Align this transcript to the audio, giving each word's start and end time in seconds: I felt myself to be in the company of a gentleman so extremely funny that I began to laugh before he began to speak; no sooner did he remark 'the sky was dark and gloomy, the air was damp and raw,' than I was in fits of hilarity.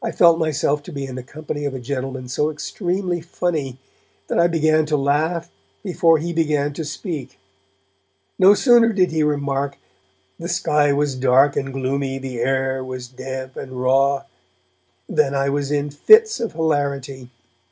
I 0.00 0.12
felt 0.12 0.38
myself 0.38 0.84
to 0.84 0.92
be 0.92 1.04
in 1.04 1.16
the 1.16 1.22
company 1.24 1.64
of 1.64 1.74
a 1.74 1.80
gentleman 1.80 2.28
so 2.28 2.48
extremely 2.48 3.20
funny 3.20 3.80
that 4.28 4.38
I 4.38 4.46
began 4.46 4.86
to 4.86 4.96
laugh 4.96 5.50
before 5.82 6.18
he 6.18 6.32
began 6.32 6.72
to 6.74 6.84
speak; 6.84 7.40
no 8.38 8.54
sooner 8.54 8.92
did 8.92 9.10
he 9.10 9.24
remark 9.24 9.76
'the 10.38 10.46
sky 10.48 10.92
was 10.92 11.16
dark 11.16 11.56
and 11.56 11.72
gloomy, 11.72 12.18
the 12.20 12.38
air 12.38 12.84
was 12.84 13.08
damp 13.08 13.56
and 13.56 13.72
raw,' 13.72 14.26
than 15.08 15.34
I 15.34 15.48
was 15.48 15.72
in 15.72 15.90
fits 15.90 16.38
of 16.38 16.52
hilarity. 16.52 17.28